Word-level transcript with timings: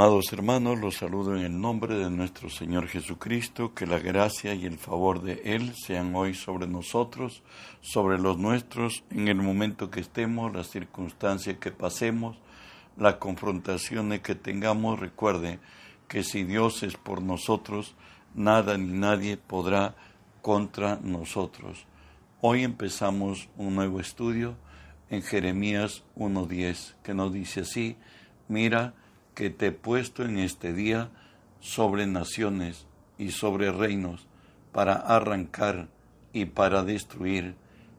Amados 0.00 0.32
hermanos, 0.32 0.78
los 0.78 0.94
saludo 0.94 1.34
en 1.34 1.42
el 1.42 1.60
nombre 1.60 1.96
de 1.96 2.08
nuestro 2.08 2.48
Señor 2.48 2.86
Jesucristo, 2.86 3.74
que 3.74 3.84
la 3.84 3.98
gracia 3.98 4.54
y 4.54 4.64
el 4.64 4.78
favor 4.78 5.22
de 5.22 5.42
Él 5.44 5.74
sean 5.74 6.14
hoy 6.14 6.34
sobre 6.34 6.68
nosotros, 6.68 7.42
sobre 7.80 8.16
los 8.16 8.38
nuestros, 8.38 9.02
en 9.10 9.26
el 9.26 9.38
momento 9.38 9.90
que 9.90 9.98
estemos, 9.98 10.54
la 10.54 10.62
circunstancia 10.62 11.58
que 11.58 11.72
pasemos, 11.72 12.38
la 12.96 13.18
confrontación 13.18 14.16
que 14.20 14.36
tengamos. 14.36 15.00
Recuerde 15.00 15.58
que 16.06 16.22
si 16.22 16.44
Dios 16.44 16.84
es 16.84 16.96
por 16.96 17.20
nosotros, 17.20 17.96
nada 18.36 18.78
ni 18.78 18.96
nadie 18.96 19.36
podrá 19.36 19.96
contra 20.42 21.00
nosotros. 21.02 21.86
Hoy 22.40 22.62
empezamos 22.62 23.48
un 23.56 23.74
nuevo 23.74 23.98
estudio 23.98 24.54
en 25.10 25.22
Jeremías 25.22 26.04
1.10, 26.16 26.94
que 27.02 27.14
nos 27.14 27.32
dice 27.32 27.62
así, 27.62 27.96
mira, 28.46 28.94
que 29.38 29.50
te 29.50 29.66
he 29.68 29.72
puesto 29.72 30.24
en 30.24 30.36
este 30.36 30.72
día 30.72 31.10
sobre 31.60 32.08
naciones 32.08 32.88
y 33.18 33.30
sobre 33.30 33.70
reinos, 33.70 34.26
para 34.72 34.94
arrancar 34.94 35.86
y 36.32 36.46
para 36.46 36.82
destruir, 36.82 37.54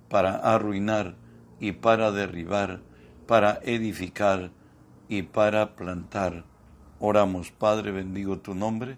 para 0.10 0.36
arruinar 0.36 1.16
y 1.62 1.72
para 1.72 2.12
derribar, 2.12 2.82
para 3.26 3.62
edificar 3.64 4.52
y 5.08 5.22
para 5.22 5.78
plantar. 5.78 6.44
Oramos, 7.00 7.52
Padre, 7.52 7.92
bendigo 7.92 8.40
tu 8.40 8.54
nombre. 8.54 8.98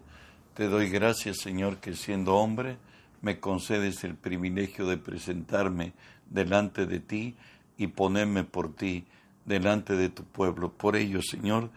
Te 0.55 0.67
doy 0.67 0.89
gracias, 0.89 1.37
Señor, 1.43 1.77
que 1.77 1.93
siendo 1.93 2.37
hombre 2.37 2.79
me 3.21 3.39
concedes 3.39 4.03
el 4.03 4.15
privilegio 4.15 4.87
de 4.87 4.97
presentarme 4.97 5.93
delante 6.27 6.87
de 6.87 7.01
ti 7.01 7.35
y 7.77 7.85
ponerme 7.85 8.43
por 8.45 8.75
ti 8.75 9.05
delante 9.45 9.95
de 9.95 10.09
tu 10.09 10.23
pueblo. 10.23 10.71
Por 10.71 10.95
ello, 10.95 11.21
Señor, 11.21 11.69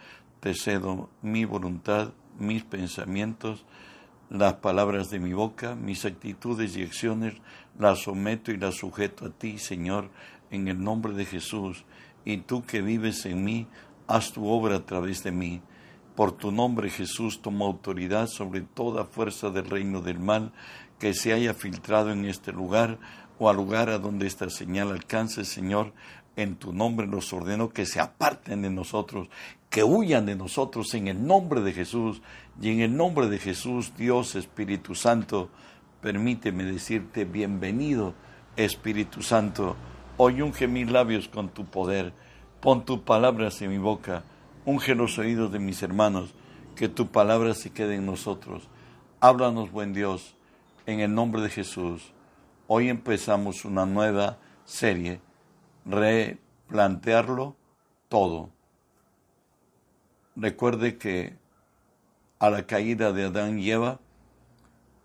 te 0.45 0.53
cedo 0.53 1.09
mi 1.23 1.47
voluntad, 1.47 2.13
mis 2.39 2.65
pensamientos, 2.65 3.65
las 4.29 4.53
palabras 4.57 5.09
de 5.09 5.19
mi 5.19 5.33
boca, 5.33 5.75
mis 5.75 6.05
actitudes 6.05 6.77
y 6.77 6.83
acciones, 6.83 7.33
las 7.79 8.01
someto 8.01 8.53
y 8.53 8.59
las 8.59 8.75
sujeto 8.75 9.25
a 9.25 9.31
ti, 9.31 9.57
Señor, 9.57 10.11
en 10.51 10.69
el 10.69 10.85
nombre 10.85 11.15
de 11.15 11.25
Jesús. 11.25 11.87
Y 12.27 12.37
tú 12.37 12.63
que 12.63 12.83
vives 12.83 13.25
en 13.25 13.43
mí, 13.43 13.69
haz 14.07 14.33
tu 14.33 14.47
obra 14.47 14.77
a 14.77 14.85
través 14.85 15.23
de 15.23 15.33
mí. 15.33 15.63
Por 16.15 16.33
tu 16.33 16.53
nombre, 16.53 16.91
Jesús, 16.91 17.41
toma 17.41 17.65
autoridad 17.65 18.27
sobre 18.27 18.61
toda 18.61 19.07
fuerza 19.07 19.49
del 19.49 19.65
reino 19.65 20.03
del 20.03 20.19
mal 20.19 20.53
que 20.99 21.15
se 21.15 21.33
haya 21.33 21.55
filtrado 21.55 22.11
en 22.11 22.27
este 22.27 22.53
lugar 22.53 22.99
o 23.39 23.49
al 23.49 23.57
lugar 23.57 23.89
a 23.89 23.99
donde 23.99 24.27
esta 24.27 24.51
señal 24.51 24.91
alcance, 24.91 25.47
Señor. 25.47 25.95
En 26.37 26.57
tu 26.57 26.73
nombre 26.73 27.07
los 27.07 27.33
ordeno 27.33 27.71
que 27.71 27.87
se 27.87 28.01
aparten 28.01 28.63
de 28.63 28.71
nosotros, 28.71 29.29
que 29.71 29.85
huyan 29.85 30.27
de 30.27 30.35
nosotros 30.35 30.93
en 30.95 31.09
el 31.09 31.27
nombre 31.27 31.61
de 31.61 31.73
Jesús. 31.73 32.23
Y 32.61 32.71
en 32.71 32.81
el 32.81 32.97
nombre 32.97 33.29
de 33.29 33.39
Jesús, 33.39 33.93
Dios 33.97 34.35
Espíritu 34.35 34.95
Santo, 34.95 35.49
permíteme 36.01 36.65
decirte 36.65 37.25
bienvenido, 37.25 38.15
Espíritu 38.57 39.23
Santo. 39.23 39.77
Hoy 40.17 40.43
unge 40.43 40.69
mis 40.69 40.91
labios 40.91 41.29
con 41.29 41.49
tu 41.49 41.65
poder. 41.65 42.13
Pon 42.61 42.85
tus 42.85 43.01
palabras 43.01 43.61
en 43.63 43.71
mi 43.71 43.79
boca. 43.79 44.25
Unge 44.65 44.95
los 44.95 45.19
oídos 45.19 45.53
de 45.53 45.59
mis 45.59 45.83
hermanos. 45.83 46.35
Que 46.77 46.89
tu 46.89 47.09
palabra 47.09 47.55
se 47.55 47.71
quede 47.71 47.97
en 47.97 48.07
nosotros. 48.07 48.69
Háblanos, 49.21 49.71
buen 49.71 49.93
Dios, 49.93 50.37
en 50.87 51.01
el 51.01 51.15
nombre 51.15 51.43
de 51.43 51.49
Jesús. 51.49 52.13
Hoy 52.67 52.89
empezamos 52.89 53.65
una 53.65 53.87
nueva 53.87 54.39
serie. 54.65 55.21
Replantearlo 55.85 57.57
todo 58.09 58.55
Recuerde 60.37 60.99
que 60.99 61.37
a 62.41 62.51
la 62.51 62.67
caída 62.67 63.13
de 63.13 63.25
Adán 63.25 63.61
y 63.61 63.71
Eva, 63.71 64.01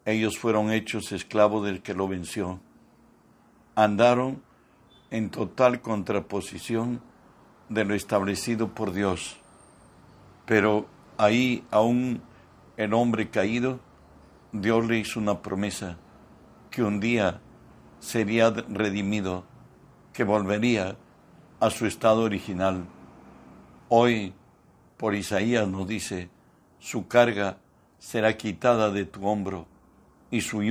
ellos 0.06 0.40
fueron 0.40 0.72
hechos 0.72 1.12
esclavos 1.12 1.64
del 1.66 1.84
que 1.84 1.94
lo 1.94 2.08
venció. 2.08 2.59
Andaron 3.76 4.42
en 5.12 5.30
total 5.30 5.81
contraposición 5.81 7.02
de 7.70 7.86
lo 7.86 7.94
establecido 7.94 8.74
por 8.74 8.92
Dios. 8.92 9.40
Pero 10.48 10.88
ahí 11.18 11.64
aún 11.70 12.24
el 12.75 12.96
hombre 12.96 13.30
caído, 13.30 13.80
Dios 14.52 14.88
le 14.88 14.98
hizo 14.98 15.20
una 15.20 15.44
promesa 15.44 15.98
que 16.72 16.81
un 16.81 17.00
día 17.00 17.40
sería 18.00 18.50
redimido, 18.50 19.46
que 20.19 20.25
volvería 20.25 20.97
a 21.62 21.69
su 21.69 21.85
estado 21.85 22.24
original. 22.24 22.85
Hoy 23.88 24.34
por 24.97 25.16
Isaías 25.16 25.66
nos 25.66 25.88
dice, 25.88 26.30
su 26.78 27.07
carga 27.07 27.59
será 28.00 28.35
quitada 28.35 28.91
de 28.91 29.06
tu 29.06 29.25
hombro 29.25 29.66
y 30.30 30.41
su, 30.41 30.62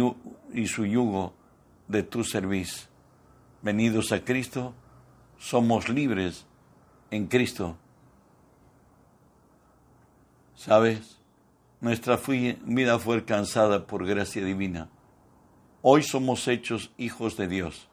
y 0.53 0.67
su 0.67 0.85
yugo 0.85 1.33
de 1.87 2.03
tu 2.03 2.25
cerviz. 2.25 2.91
Venidos 3.63 4.13
a 4.13 4.23
Cristo, 4.23 4.75
somos 5.39 5.89
libres 5.89 6.45
en 7.11 7.27
Cristo. 7.27 7.79
¿Sabes? 10.57 11.23
Nuestra 11.81 12.19
vida 12.27 12.99
fue 12.99 13.15
alcanzada 13.15 13.87
por 13.87 14.07
gracia 14.07 14.45
divina. 14.45 14.91
Hoy 15.81 16.03
somos 16.03 16.47
hechos 16.49 16.93
hijos 16.99 17.39
de 17.39 17.49
Dios. 17.49 17.89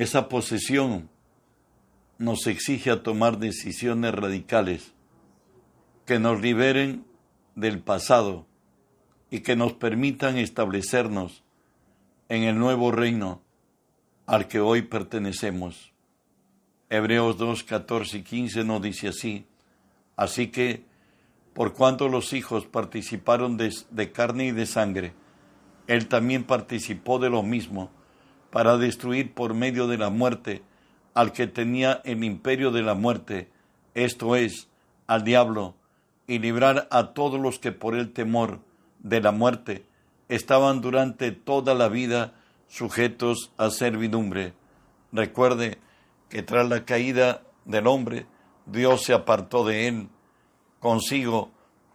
Esa 0.00 0.30
posesión 0.30 1.10
nos 2.16 2.46
exige 2.46 2.90
a 2.90 3.02
tomar 3.02 3.36
decisiones 3.36 4.14
radicales 4.14 4.94
que 6.06 6.18
nos 6.18 6.40
liberen 6.40 7.04
del 7.54 7.80
pasado 7.80 8.46
y 9.28 9.40
que 9.40 9.56
nos 9.56 9.74
permitan 9.74 10.38
establecernos 10.38 11.44
en 12.30 12.44
el 12.44 12.58
nuevo 12.58 12.92
reino 12.92 13.42
al 14.24 14.48
que 14.48 14.58
hoy 14.58 14.80
pertenecemos. 14.80 15.92
Hebreos 16.88 17.36
2, 17.36 17.62
14 17.64 18.16
y 18.16 18.22
15 18.22 18.64
nos 18.64 18.80
dice 18.80 19.08
así, 19.08 19.44
así 20.16 20.46
que 20.46 20.82
por 21.52 21.74
cuanto 21.74 22.08
los 22.08 22.32
hijos 22.32 22.64
participaron 22.64 23.58
de, 23.58 23.70
de 23.90 24.12
carne 24.12 24.46
y 24.46 24.52
de 24.52 24.64
sangre, 24.64 25.12
él 25.88 26.08
también 26.08 26.44
participó 26.44 27.18
de 27.18 27.28
lo 27.28 27.42
mismo, 27.42 27.90
para 28.50 28.76
destruir 28.76 29.34
por 29.34 29.54
medio 29.54 29.86
de 29.86 29.98
la 29.98 30.10
muerte 30.10 30.62
al 31.14 31.32
que 31.32 31.46
tenía 31.46 32.00
el 32.04 32.24
imperio 32.24 32.70
de 32.70 32.82
la 32.82 32.94
muerte, 32.94 33.48
esto 33.94 34.36
es, 34.36 34.68
al 35.06 35.24
diablo, 35.24 35.74
y 36.26 36.38
librar 36.38 36.86
a 36.90 37.12
todos 37.12 37.40
los 37.40 37.58
que 37.58 37.72
por 37.72 37.96
el 37.96 38.12
temor 38.12 38.60
de 39.00 39.20
la 39.20 39.32
muerte 39.32 39.84
estaban 40.28 40.80
durante 40.80 41.32
toda 41.32 41.74
la 41.74 41.88
vida 41.88 42.34
sujetos 42.68 43.52
a 43.56 43.70
servidumbre. 43.70 44.54
Recuerde 45.10 45.78
que 46.28 46.42
tras 46.42 46.68
la 46.68 46.84
caída 46.84 47.42
del 47.64 47.88
hombre, 47.88 48.26
Dios 48.66 49.02
se 49.02 49.12
apartó 49.12 49.64
de 49.64 49.88
él, 49.88 50.08
consigo 50.78 51.50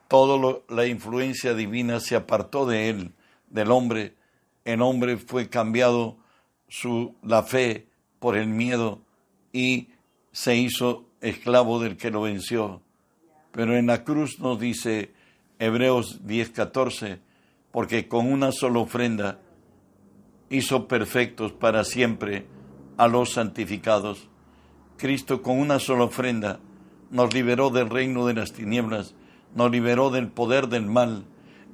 toda 0.07 0.59
la 0.69 0.85
influencia 0.85 1.53
divina 1.53 1.99
se 1.99 2.15
apartó 2.15 2.65
de 2.65 2.89
él, 2.89 3.13
del 3.49 3.71
hombre. 3.71 4.15
El 4.63 4.81
hombre 4.81 5.17
fue 5.17 5.49
cambiado 5.49 6.17
su 6.79 7.15
la 7.23 7.43
fe 7.43 7.87
por 8.19 8.35
el 8.35 8.47
miedo 8.47 8.99
y 9.53 9.89
se 10.31 10.57
hizo 10.57 11.05
esclavo 11.21 11.79
del 11.79 11.95
que 11.95 12.11
lo 12.11 12.21
venció. 12.21 12.81
Pero 13.51 13.77
en 13.77 13.87
la 13.87 14.03
cruz 14.03 14.39
nos 14.39 14.59
dice 14.59 15.13
Hebreos 15.57 16.21
10:14, 16.25 17.19
porque 17.71 18.09
con 18.09 18.31
una 18.31 18.51
sola 18.51 18.79
ofrenda 18.79 19.39
hizo 20.49 20.87
perfectos 20.87 21.53
para 21.53 21.85
siempre 21.85 22.45
a 22.97 23.07
los 23.07 23.33
santificados. 23.33 24.27
Cristo 24.97 25.41
con 25.41 25.59
una 25.59 25.79
sola 25.79 26.03
ofrenda 26.03 26.59
nos 27.09 27.33
liberó 27.33 27.69
del 27.69 27.89
reino 27.89 28.27
de 28.27 28.33
las 28.33 28.51
tinieblas, 28.51 29.15
nos 29.55 29.71
liberó 29.71 30.09
del 30.09 30.27
poder 30.27 30.67
del 30.67 30.85
mal 30.85 31.23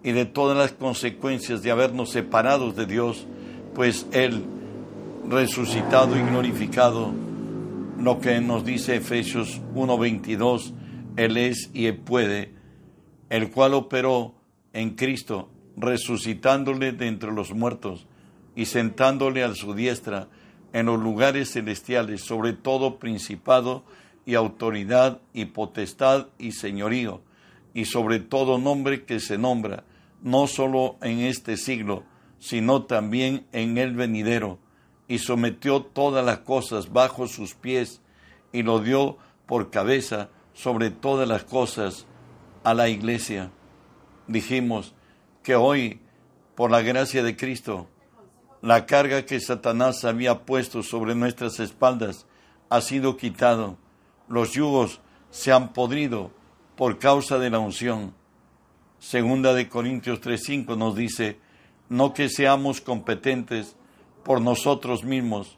y 0.03 0.11
de 0.11 0.25
todas 0.25 0.57
las 0.57 0.73
consecuencias 0.73 1.63
de 1.63 1.71
habernos 1.71 2.11
separados 2.11 2.75
de 2.75 2.85
Dios, 2.85 3.25
pues 3.73 4.05
Él, 4.11 4.43
resucitado 5.27 6.18
y 6.18 6.21
glorificado, 6.21 7.13
lo 7.97 8.19
que 8.19 8.41
nos 8.41 8.65
dice 8.65 8.95
Efesios 8.95 9.62
1:22, 9.73 10.73
Él 11.15 11.38
es 11.38 11.69
y 11.73 11.85
Él 11.85 11.97
puede, 11.97 12.53
el 13.29 13.51
cual 13.51 13.73
operó 13.73 14.33
en 14.73 14.91
Cristo, 14.91 15.50
resucitándole 15.77 16.91
de 16.91 17.07
entre 17.07 17.31
los 17.31 17.53
muertos 17.53 18.07
y 18.56 18.65
sentándole 18.65 19.44
a 19.44 19.53
su 19.53 19.73
diestra 19.73 20.27
en 20.73 20.88
los 20.88 21.00
lugares 21.00 21.51
celestiales, 21.51 22.21
sobre 22.21 22.53
todo 22.53 22.97
principado 23.00 23.83
y 24.25 24.35
autoridad 24.35 25.21
y 25.33 25.45
potestad 25.45 26.27
y 26.38 26.53
señorío, 26.53 27.21
y 27.74 27.85
sobre 27.85 28.19
todo 28.19 28.57
nombre 28.57 29.06
que 29.06 29.19
se 29.19 29.38
nombra, 29.38 29.83
no 30.21 30.47
solo 30.47 30.97
en 31.01 31.19
este 31.19 31.57
siglo, 31.57 32.03
sino 32.39 32.83
también 32.83 33.45
en 33.51 33.77
el 33.77 33.95
venidero 33.95 34.59
y 35.07 35.19
sometió 35.19 35.81
todas 35.81 36.25
las 36.25 36.39
cosas 36.39 36.92
bajo 36.92 37.27
sus 37.27 37.53
pies 37.53 38.01
y 38.51 38.63
lo 38.63 38.80
dio 38.80 39.18
por 39.45 39.69
cabeza 39.69 40.30
sobre 40.53 40.89
todas 40.89 41.27
las 41.27 41.44
cosas 41.44 42.06
a 42.63 42.74
la 42.74 42.89
iglesia. 42.89 43.51
Dijimos 44.27 44.94
que 45.44 45.56
hoy, 45.56 46.00
por 46.56 46.71
la 46.71 46.81
gracia 46.81 47.24
de 47.24 47.36
Cristo, 47.36 47.88
la 48.62 48.86
carga 48.86 49.25
que 49.25 49.39
Satanás 49.39 50.06
había 50.06 50.45
puesto 50.45 50.83
sobre 50.83 51.15
nuestras 51.15 51.59
espaldas 51.59 52.27
ha 52.69 52.81
sido 52.81 53.18
quitado. 53.18 53.77
Los 54.27 54.53
yugos 54.53 55.01
se 55.31 55.51
han 55.51 55.74
podrido 55.74 56.31
por 56.75 57.00
causa 57.00 57.39
de 57.39 57.50
la 57.50 57.59
unción. 57.59 58.13
Segunda 59.00 59.53
de 59.53 59.68
Corintios 59.68 60.21
3:5 60.21 60.77
nos 60.77 60.95
dice, 60.95 61.39
no 61.89 62.13
que 62.13 62.30
seamos 62.30 62.80
competentes 62.80 63.75
por 64.23 64.41
nosotros 64.41 65.03
mismos 65.03 65.57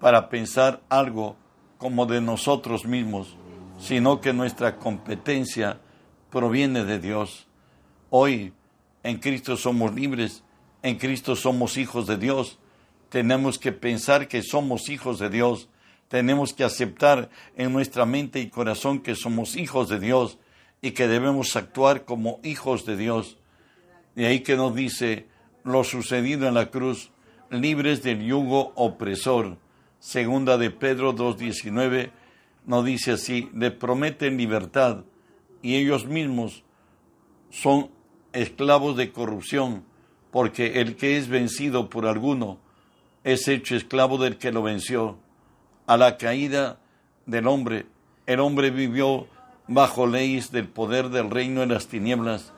para 0.00 0.28
pensar 0.28 0.82
algo 0.88 1.36
como 1.78 2.06
de 2.06 2.20
nosotros 2.20 2.84
mismos, 2.84 3.36
sino 3.78 4.20
que 4.20 4.32
nuestra 4.32 4.76
competencia 4.76 5.80
proviene 6.30 6.84
de 6.84 6.98
Dios. 6.98 7.46
Hoy 8.10 8.52
en 9.02 9.18
Cristo 9.18 9.56
somos 9.56 9.94
libres, 9.94 10.44
en 10.82 10.96
Cristo 10.96 11.36
somos 11.36 11.76
hijos 11.76 12.06
de 12.06 12.16
Dios. 12.16 12.58
Tenemos 13.08 13.58
que 13.58 13.72
pensar 13.72 14.28
que 14.28 14.42
somos 14.42 14.88
hijos 14.88 15.18
de 15.18 15.30
Dios. 15.30 15.68
Tenemos 16.08 16.52
que 16.52 16.64
aceptar 16.64 17.30
en 17.56 17.72
nuestra 17.72 18.04
mente 18.04 18.40
y 18.40 18.50
corazón 18.50 19.00
que 19.00 19.14
somos 19.14 19.56
hijos 19.56 19.88
de 19.88 19.98
Dios 19.98 20.38
y 20.82 20.90
que 20.90 21.08
debemos 21.08 21.56
actuar 21.56 22.04
como 22.04 22.40
hijos 22.42 22.84
de 22.84 22.96
Dios. 22.96 23.38
De 24.14 24.26
ahí 24.26 24.40
que 24.40 24.56
nos 24.56 24.74
dice 24.74 25.26
lo 25.62 25.82
sucedido 25.82 26.46
en 26.46 26.54
la 26.54 26.70
cruz, 26.70 27.10
libres 27.50 28.02
del 28.02 28.24
yugo 28.24 28.72
opresor. 28.74 29.56
Segunda 29.98 30.58
de 30.58 30.70
Pedro 30.70 31.14
2.19 31.14 32.10
nos 32.66 32.84
dice 32.84 33.12
así, 33.12 33.50
le 33.54 33.70
prometen 33.70 34.36
libertad 34.36 35.04
y 35.62 35.76
ellos 35.76 36.06
mismos 36.06 36.62
son 37.50 37.90
esclavos 38.32 38.96
de 38.96 39.12
corrupción, 39.12 39.84
porque 40.30 40.80
el 40.80 40.96
que 40.96 41.16
es 41.16 41.28
vencido 41.28 41.88
por 41.88 42.06
alguno 42.06 42.58
es 43.22 43.48
hecho 43.48 43.76
esclavo 43.76 44.18
del 44.18 44.36
que 44.36 44.52
lo 44.52 44.62
venció. 44.62 45.16
A 45.86 45.96
la 45.96 46.16
caída 46.16 46.78
del 47.26 47.46
hombre, 47.46 47.86
el 48.26 48.40
hombre 48.40 48.70
vivió 48.70 49.26
bajo 49.68 50.06
leyes 50.06 50.50
del 50.50 50.68
poder 50.68 51.08
del 51.10 51.30
reino 51.30 51.60
de 51.60 51.68
las 51.68 51.86
tinieblas. 51.86 52.52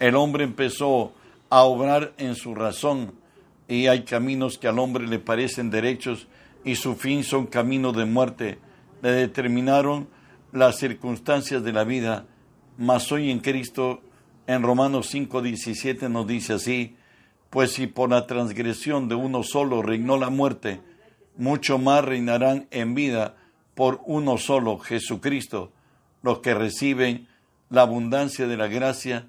El 0.00 0.16
hombre 0.16 0.44
empezó 0.44 1.12
a 1.50 1.62
obrar 1.62 2.12
en 2.18 2.34
su 2.34 2.54
razón 2.54 3.14
y 3.72 3.86
hay 3.86 4.02
caminos 4.02 4.58
que 4.58 4.68
al 4.68 4.78
hombre 4.78 5.06
le 5.06 5.18
parecen 5.18 5.70
derechos 5.70 6.28
y 6.62 6.74
su 6.74 6.94
fin 6.94 7.24
son 7.24 7.46
caminos 7.46 7.96
de 7.96 8.04
muerte. 8.04 8.58
Le 9.00 9.12
determinaron 9.12 10.08
las 10.52 10.76
circunstancias 10.76 11.64
de 11.64 11.72
la 11.72 11.82
vida, 11.84 12.26
mas 12.76 13.10
hoy 13.10 13.30
en 13.30 13.40
Cristo, 13.40 14.02
en 14.46 14.62
Romanos 14.62 15.14
5:17 15.14 16.10
nos 16.10 16.26
dice 16.26 16.52
así, 16.52 16.96
pues 17.48 17.72
si 17.72 17.86
por 17.86 18.10
la 18.10 18.26
transgresión 18.26 19.08
de 19.08 19.14
uno 19.14 19.42
solo 19.42 19.80
reinó 19.80 20.18
la 20.18 20.28
muerte, 20.28 20.82
mucho 21.38 21.78
más 21.78 22.04
reinarán 22.04 22.68
en 22.72 22.94
vida 22.94 23.36
por 23.74 24.02
uno 24.04 24.36
solo, 24.36 24.80
Jesucristo, 24.80 25.72
los 26.20 26.40
que 26.40 26.52
reciben 26.52 27.26
la 27.70 27.82
abundancia 27.82 28.46
de 28.46 28.58
la 28.58 28.66
gracia 28.66 29.28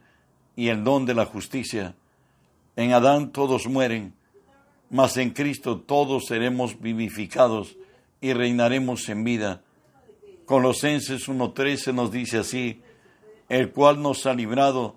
y 0.57 0.67
el 0.67 0.83
don 0.83 1.05
de 1.05 1.13
la 1.13 1.23
justicia. 1.23 1.95
En 2.75 2.91
Adán 2.91 3.31
todos 3.31 3.67
mueren, 3.67 4.13
mas 4.93 5.17
en 5.17 5.31
Cristo 5.31 5.79
todos 5.79 6.27
seremos 6.27 6.79
vivificados 6.79 7.77
y 8.21 8.33
reinaremos 8.33 9.09
en 9.09 9.23
vida. 9.23 9.63
Colosenses 10.45 11.27
1.13 11.27 11.95
nos 11.95 12.11
dice 12.11 12.37
así, 12.37 12.79
el 13.49 13.71
cual 13.71 14.03
nos 14.03 14.27
ha 14.27 14.35
librado 14.35 14.95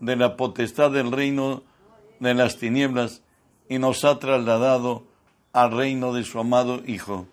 de 0.00 0.16
la 0.16 0.36
potestad 0.36 0.90
del 0.90 1.10
reino 1.10 1.62
de 2.20 2.34
las 2.34 2.58
tinieblas 2.58 3.22
y 3.70 3.78
nos 3.78 4.04
ha 4.04 4.18
trasladado 4.18 5.06
al 5.54 5.72
reino 5.72 6.12
de 6.12 6.24
su 6.24 6.38
amado 6.38 6.82
Hijo. 6.86 7.26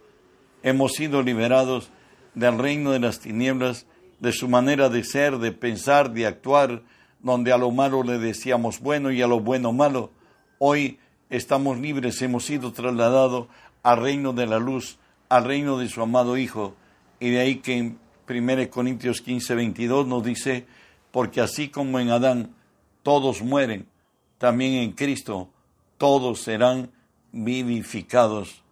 Hemos 0.64 0.94
sido 0.94 1.22
liberados 1.22 1.90
del 2.34 2.58
reino 2.60 2.94
de 2.94 3.00
las 3.00 3.20
tinieblas, 3.20 3.88
de 4.22 4.32
su 4.32 4.48
manera 4.48 4.88
de 4.88 5.04
ser, 5.04 5.38
de 5.38 5.52
pensar, 5.52 6.12
de 6.12 6.28
actuar, 6.28 6.82
donde 7.22 7.52
a 7.52 7.58
lo 7.58 7.72
malo 7.72 8.04
le 8.04 8.20
decíamos 8.20 8.80
bueno 8.80 9.12
y 9.12 9.22
a 9.22 9.28
lo 9.28 9.42
bueno 9.42 9.74
malo. 9.74 10.12
Hoy 10.60 10.98
estamos 11.30 11.80
libres, 11.80 12.22
hemos 12.22 12.46
sido 12.46 12.72
trasladados 12.72 13.48
al 13.84 14.02
reino 14.02 14.34
de 14.34 14.48
la 14.48 14.60
luz, 14.60 14.98
al 15.30 15.46
reino 15.46 15.78
de 15.78 15.88
su 15.88 16.02
amado 16.02 16.38
Hijo. 16.38 16.76
Y 17.20 17.30
de 17.30 17.40
ahí 17.40 17.56
que 17.58 17.78
en 17.78 18.00
1 18.28 18.70
Corintios 18.70 19.22
15, 19.22 19.56
22 19.56 20.08
nos 20.08 20.24
dice, 20.24 20.66
porque 21.12 21.42
así 21.42 21.70
como 21.70 22.00
en 22.00 22.10
Adán 22.10 22.56
todos 23.04 23.42
mueren, 23.42 23.88
también 24.38 24.76
en 24.76 24.92
Cristo 24.92 25.50
todos 25.98 26.42
serán 26.42 26.92
vivificados. 27.32 28.64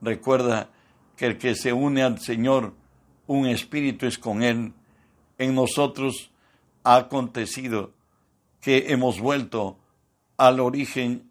Recuerda 0.00 0.70
que 1.16 1.26
el 1.26 1.38
que 1.38 1.54
se 1.54 1.72
une 1.72 2.02
al 2.02 2.20
Señor, 2.20 2.74
un 3.26 3.46
espíritu 3.46 4.06
es 4.06 4.18
con 4.18 4.42
Él 4.42 4.72
en 5.40 5.54
nosotros 5.54 6.30
ha 6.84 6.96
acontecido 6.96 7.92
que 8.60 8.92
hemos 8.92 9.20
vuelto 9.20 9.78
al 10.36 10.60
origen, 10.60 11.29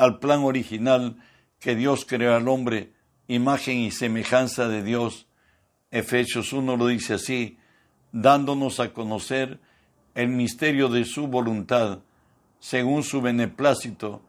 al 0.00 0.18
plan 0.18 0.40
original 0.44 1.16
que 1.58 1.76
Dios 1.76 2.06
creó 2.06 2.34
al 2.34 2.48
hombre, 2.48 2.94
imagen 3.28 3.76
y 3.76 3.90
semejanza 3.90 4.66
de 4.66 4.82
Dios. 4.82 5.26
Efesios 5.90 6.54
1 6.54 6.78
lo 6.78 6.86
dice 6.86 7.14
así, 7.14 7.58
dándonos 8.10 8.80
a 8.80 8.94
conocer 8.94 9.60
el 10.14 10.28
misterio 10.28 10.88
de 10.88 11.04
su 11.04 11.26
voluntad, 11.26 11.98
según 12.60 13.02
su 13.02 13.20
beneplácito, 13.20 14.22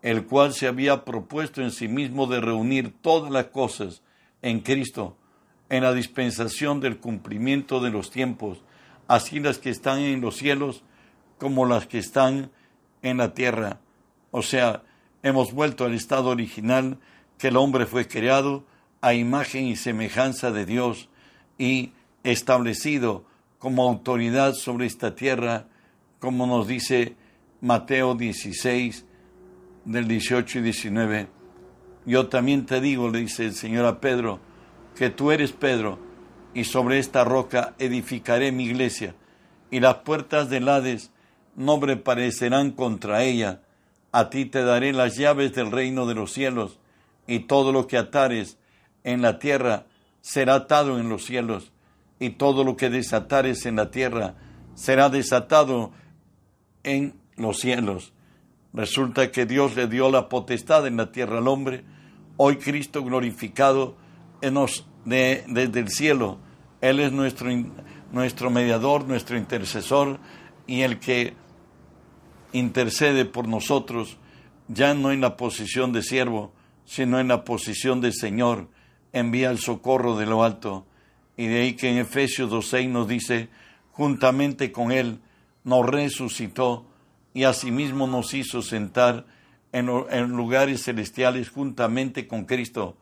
el 0.00 0.24
cual 0.24 0.54
se 0.54 0.66
había 0.66 1.04
propuesto 1.04 1.60
en 1.60 1.70
sí 1.70 1.86
mismo 1.86 2.26
de 2.26 2.40
reunir 2.40 2.94
todas 3.02 3.30
las 3.30 3.46
cosas 3.46 4.00
en 4.40 4.60
Cristo 4.60 5.18
en 5.68 5.82
la 5.82 5.92
dispensación 5.92 6.80
del 6.80 6.96
cumplimiento 6.96 7.78
de 7.80 7.90
los 7.90 8.10
tiempos, 8.10 8.62
así 9.06 9.38
las 9.38 9.58
que 9.58 9.68
están 9.68 9.98
en 9.98 10.22
los 10.22 10.36
cielos 10.36 10.82
como 11.36 11.66
las 11.66 11.86
que 11.86 11.98
están 11.98 12.50
en 13.02 13.18
la 13.18 13.34
tierra. 13.34 13.80
O 14.30 14.40
sea, 14.40 14.82
hemos 15.22 15.52
vuelto 15.52 15.84
al 15.84 15.94
estado 15.94 16.30
original 16.30 16.98
que 17.38 17.48
el 17.48 17.56
hombre 17.56 17.86
fue 17.86 18.06
creado 18.06 18.64
a 19.00 19.14
imagen 19.14 19.66
y 19.66 19.76
semejanza 19.76 20.50
de 20.50 20.66
Dios 20.66 21.08
y 21.58 21.92
establecido 22.22 23.24
como 23.58 23.88
autoridad 23.88 24.54
sobre 24.54 24.86
esta 24.86 25.14
tierra, 25.14 25.66
como 26.18 26.46
nos 26.46 26.66
dice 26.66 27.16
Mateo 27.60 28.14
16, 28.14 29.04
del 29.84 30.08
18 30.08 30.58
y 30.58 30.62
19. 30.62 31.28
Yo 32.06 32.28
también 32.28 32.66
te 32.66 32.80
digo, 32.80 33.10
le 33.10 33.20
dice 33.20 33.44
el 33.44 33.54
Señor 33.54 33.84
a 33.84 34.00
Pedro, 34.00 34.40
que 34.96 35.10
tú 35.10 35.30
eres 35.30 35.52
Pedro, 35.52 35.98
y 36.54 36.64
sobre 36.64 36.98
esta 36.98 37.24
roca 37.24 37.74
edificaré 37.78 38.52
mi 38.52 38.64
iglesia, 38.64 39.14
y 39.70 39.80
las 39.80 39.96
puertas 39.96 40.48
del 40.50 40.68
Hades 40.68 41.10
no 41.54 41.78
prevalecerán 41.78 42.72
contra 42.72 43.22
ella. 43.22 43.62
A 44.12 44.30
ti 44.30 44.46
te 44.46 44.62
daré 44.62 44.92
las 44.92 45.16
llaves 45.16 45.54
del 45.54 45.70
reino 45.70 46.06
de 46.06 46.14
los 46.14 46.32
cielos, 46.32 46.78
y 47.26 47.40
todo 47.40 47.72
lo 47.72 47.86
que 47.86 47.96
atares 47.96 48.58
en 49.04 49.22
la 49.22 49.38
tierra 49.38 49.86
será 50.20 50.54
atado 50.54 50.98
en 50.98 51.08
los 51.08 51.24
cielos, 51.24 51.72
y 52.18 52.30
todo 52.30 52.64
lo 52.64 52.76
que 52.76 52.90
desatares 52.90 53.66
en 53.66 53.76
la 53.76 53.90
tierra 53.90 54.34
será 54.74 55.08
desatado 55.08 55.92
en 56.82 57.14
los 57.36 57.58
cielos. 57.58 58.12
Resulta 58.72 59.32
que 59.32 59.46
Dios 59.46 59.74
le 59.74 59.86
dio 59.88 60.10
la 60.10 60.28
potestad 60.28 60.86
en 60.86 60.96
la 60.96 61.10
tierra 61.10 61.38
al 61.38 61.48
hombre. 61.48 61.84
Hoy 62.36 62.56
Cristo 62.56 63.02
glorificado 63.02 63.96
nos, 64.42 64.86
de, 65.04 65.44
desde 65.48 65.80
el 65.80 65.88
cielo. 65.88 66.38
Él 66.80 67.00
es 67.00 67.12
nuestro, 67.12 67.50
nuestro 68.12 68.50
mediador, 68.50 69.06
nuestro 69.06 69.36
intercesor 69.36 70.18
y 70.66 70.82
el 70.82 71.00
que 71.00 71.34
intercede 72.52 73.24
por 73.24 73.48
nosotros, 73.48 74.16
ya 74.68 74.94
no 74.94 75.12
en 75.12 75.20
la 75.20 75.36
posición 75.36 75.92
de 75.92 76.02
siervo, 76.02 76.52
sino 76.84 77.20
en 77.20 77.28
la 77.28 77.44
posición 77.44 78.00
de 78.00 78.12
Señor, 78.12 78.68
envía 79.12 79.50
el 79.50 79.58
socorro 79.58 80.16
de 80.16 80.26
lo 80.26 80.42
alto. 80.42 80.86
Y 81.36 81.46
de 81.46 81.60
ahí 81.62 81.74
que 81.74 81.90
en 81.90 81.98
Efesios 81.98 82.50
2.6 82.50 82.88
nos 82.88 83.08
dice, 83.08 83.48
juntamente 83.92 84.72
con 84.72 84.92
Él 84.92 85.20
nos 85.64 85.86
resucitó 85.86 86.86
y 87.34 87.44
asimismo 87.44 88.06
nos 88.06 88.34
hizo 88.34 88.62
sentar 88.62 89.26
en 89.72 89.86
lugares 90.36 90.82
celestiales 90.82 91.50
juntamente 91.50 92.26
con 92.26 92.44
Cristo 92.44 92.96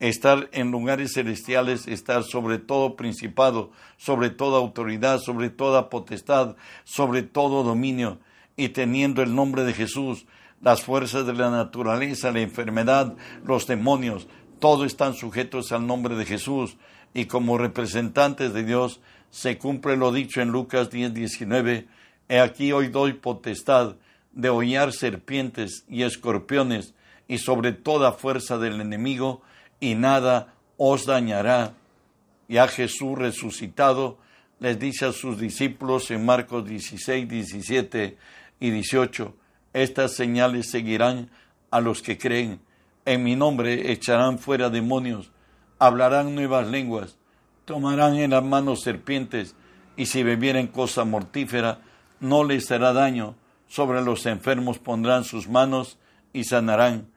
estar 0.00 0.48
en 0.52 0.70
lugares 0.70 1.12
celestiales, 1.14 1.86
estar 1.86 2.24
sobre 2.24 2.58
todo 2.58 2.96
principado, 2.96 3.70
sobre 3.96 4.30
toda 4.30 4.58
autoridad, 4.58 5.18
sobre 5.18 5.50
toda 5.50 5.88
potestad, 5.88 6.56
sobre 6.84 7.22
todo 7.22 7.62
dominio, 7.62 8.18
y 8.56 8.70
teniendo 8.70 9.22
el 9.22 9.34
nombre 9.34 9.64
de 9.64 9.72
Jesús, 9.72 10.26
las 10.60 10.82
fuerzas 10.82 11.26
de 11.26 11.34
la 11.34 11.50
naturaleza, 11.50 12.32
la 12.32 12.40
enfermedad, 12.40 13.14
los 13.44 13.66
demonios, 13.66 14.26
todos 14.60 14.86
están 14.86 15.14
sujetos 15.14 15.72
al 15.72 15.86
nombre 15.86 16.16
de 16.16 16.24
Jesús, 16.24 16.76
y 17.12 17.26
como 17.26 17.58
representantes 17.58 18.52
de 18.54 18.64
Dios 18.64 19.00
se 19.30 19.58
cumple 19.58 19.96
lo 19.96 20.12
dicho 20.12 20.40
en 20.40 20.50
Lucas 20.50 20.90
10, 20.90 21.14
19, 21.14 21.86
He 22.28 22.40
aquí 22.40 22.72
hoy 22.72 22.88
doy 22.88 23.12
potestad 23.12 23.96
de 24.32 24.48
hollar 24.48 24.92
serpientes 24.92 25.84
y 25.88 26.02
escorpiones 26.02 26.94
y 27.28 27.38
sobre 27.38 27.72
toda 27.72 28.12
fuerza 28.12 28.58
del 28.58 28.80
enemigo, 28.80 29.42
y 29.80 29.94
nada 29.94 30.54
os 30.76 31.06
dañará. 31.06 31.74
Y 32.48 32.56
a 32.58 32.68
Jesús 32.68 33.18
resucitado 33.18 34.18
les 34.60 34.78
dice 34.78 35.06
a 35.06 35.12
sus 35.12 35.38
discípulos 35.38 36.10
en 36.10 36.24
Marcos 36.24 36.66
16, 36.66 37.28
17 37.28 38.16
y 38.64 38.70
18, 38.70 39.36
estas 39.74 40.14
señales 40.16 40.70
seguirán 40.70 41.28
a 41.70 41.82
los 41.82 42.00
que 42.00 42.16
creen. 42.16 42.60
En 43.04 43.22
mi 43.22 43.36
nombre 43.36 43.92
echarán 43.92 44.38
fuera 44.38 44.70
demonios, 44.70 45.32
hablarán 45.78 46.34
nuevas 46.34 46.66
lenguas, 46.68 47.18
tomarán 47.66 48.14
en 48.14 48.30
las 48.30 48.42
manos 48.42 48.80
serpientes, 48.80 49.54
y 49.98 50.06
si 50.06 50.22
bebieren 50.22 50.68
cosa 50.68 51.04
mortífera, 51.04 51.80
no 52.20 52.42
les 52.42 52.70
hará 52.70 52.94
daño. 52.94 53.34
Sobre 53.68 54.00
los 54.00 54.24
enfermos 54.24 54.78
pondrán 54.78 55.24
sus 55.24 55.46
manos 55.46 55.98
y 56.32 56.44
sanarán. 56.44 57.08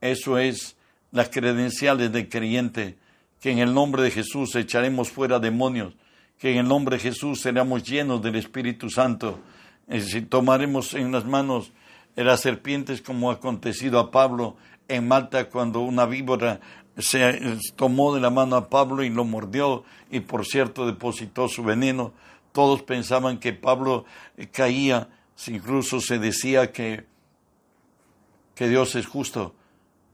Eso 0.00 0.38
es 0.38 0.76
las 1.10 1.28
credenciales 1.28 2.12
del 2.12 2.28
creyente, 2.28 2.98
que 3.40 3.50
en 3.50 3.58
el 3.58 3.74
nombre 3.74 4.04
de 4.04 4.12
Jesús 4.12 4.54
echaremos 4.54 5.10
fuera 5.10 5.40
demonios, 5.40 5.96
que 6.38 6.52
en 6.52 6.58
el 6.58 6.68
nombre 6.68 6.98
de 6.98 7.02
Jesús 7.02 7.40
seremos 7.40 7.82
llenos 7.82 8.22
del 8.22 8.36
Espíritu 8.36 8.88
Santo, 8.90 9.40
si 9.88 10.22
tomaremos 10.22 10.94
en 10.94 11.12
las 11.12 11.24
manos 11.24 11.72
las 12.16 12.40
serpientes 12.40 13.02
como 13.02 13.30
ha 13.30 13.34
acontecido 13.34 13.98
a 13.98 14.10
Pablo 14.10 14.56
en 14.88 15.08
Malta 15.08 15.48
cuando 15.50 15.80
una 15.80 16.06
víbora 16.06 16.60
se 16.96 17.58
tomó 17.74 18.14
de 18.14 18.20
la 18.20 18.30
mano 18.30 18.56
a 18.56 18.68
Pablo 18.68 19.02
y 19.02 19.10
lo 19.10 19.24
mordió 19.24 19.84
y 20.10 20.20
por 20.20 20.46
cierto 20.46 20.86
depositó 20.86 21.48
su 21.48 21.64
veneno. 21.64 22.12
Todos 22.52 22.82
pensaban 22.82 23.38
que 23.38 23.52
Pablo 23.52 24.04
caía, 24.52 25.08
incluso 25.48 26.00
se 26.00 26.18
decía 26.18 26.70
que, 26.70 27.04
que 28.54 28.68
Dios 28.68 28.94
es 28.94 29.06
justo, 29.06 29.54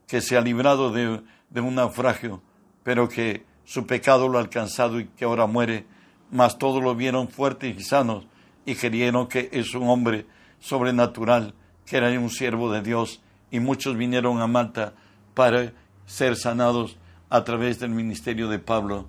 que 0.06 0.22
se 0.22 0.38
ha 0.38 0.40
librado 0.40 0.90
de, 0.90 1.20
de 1.50 1.60
un 1.60 1.74
naufragio, 1.74 2.40
pero 2.82 3.08
que 3.08 3.44
su 3.64 3.86
pecado 3.86 4.28
lo 4.28 4.38
ha 4.38 4.40
alcanzado 4.40 5.00
y 5.00 5.06
que 5.08 5.26
ahora 5.26 5.46
muere. 5.46 5.84
Mas 6.30 6.58
todos 6.58 6.82
lo 6.82 6.94
vieron 6.94 7.28
fuertes 7.28 7.76
y 7.76 7.82
sanos 7.82 8.24
y 8.66 8.74
creyeron 8.74 9.26
que 9.26 9.48
es 9.52 9.74
un 9.74 9.88
hombre 9.88 10.26
sobrenatural, 10.60 11.54
que 11.86 11.96
era 11.96 12.08
un 12.18 12.30
siervo 12.30 12.72
de 12.72 12.82
Dios, 12.82 13.20
y 13.50 13.60
muchos 13.60 13.96
vinieron 13.96 14.40
a 14.40 14.46
Malta 14.46 14.94
para 15.34 15.72
ser 16.06 16.36
sanados 16.36 16.96
a 17.28 17.44
través 17.44 17.78
del 17.80 17.90
ministerio 17.90 18.48
de 18.48 18.58
Pablo. 18.58 19.06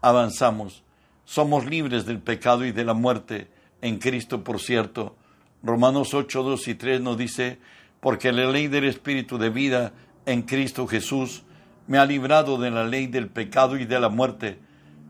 Avanzamos. 0.00 0.82
Somos 1.24 1.66
libres 1.66 2.06
del 2.06 2.20
pecado 2.20 2.64
y 2.64 2.72
de 2.72 2.84
la 2.84 2.94
muerte 2.94 3.48
en 3.82 3.98
Cristo, 3.98 4.42
por 4.44 4.60
cierto. 4.60 5.16
Romanos 5.62 6.14
8, 6.14 6.42
2 6.42 6.68
y 6.68 6.74
3 6.74 7.00
nos 7.00 7.18
dice, 7.18 7.58
porque 8.00 8.32
la 8.32 8.50
ley 8.50 8.68
del 8.68 8.84
Espíritu 8.84 9.38
de 9.38 9.50
vida 9.50 9.92
en 10.26 10.42
Cristo 10.42 10.86
Jesús 10.86 11.42
me 11.86 11.98
ha 11.98 12.06
librado 12.06 12.58
de 12.58 12.70
la 12.70 12.84
ley 12.84 13.06
del 13.06 13.28
pecado 13.28 13.76
y 13.76 13.84
de 13.84 13.98
la 13.98 14.08
muerte, 14.08 14.58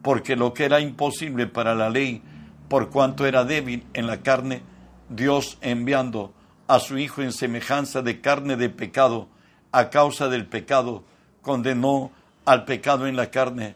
porque 0.02 0.36
lo 0.36 0.54
que 0.54 0.64
era 0.64 0.80
imposible 0.80 1.46
para 1.46 1.74
la 1.74 1.90
ley, 1.90 2.22
por 2.68 2.90
cuanto 2.90 3.26
era 3.26 3.44
débil 3.44 3.86
en 3.94 4.06
la 4.06 4.18
carne, 4.18 4.62
Dios 5.08 5.58
enviando 5.60 6.32
a 6.66 6.80
su 6.80 6.98
Hijo 6.98 7.22
en 7.22 7.32
semejanza 7.32 8.02
de 8.02 8.20
carne 8.20 8.56
de 8.56 8.68
pecado, 8.68 9.28
a 9.72 9.90
causa 9.90 10.28
del 10.28 10.46
pecado, 10.46 11.02
condenó 11.42 12.10
al 12.44 12.64
pecado 12.64 13.06
en 13.06 13.16
la 13.16 13.30
carne. 13.30 13.74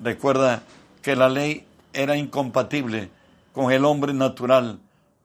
Recuerda 0.00 0.62
que 1.02 1.16
la 1.16 1.28
ley 1.28 1.64
era 1.92 2.16
incompatible 2.16 3.10
con 3.52 3.72
el 3.72 3.84
hombre 3.84 4.12
natural. 4.14 4.78